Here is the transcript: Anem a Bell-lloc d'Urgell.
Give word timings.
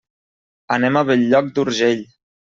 Anem 0.77 0.97
a 0.97 1.03
Bell-lloc 1.11 1.53
d'Urgell. 1.59 2.03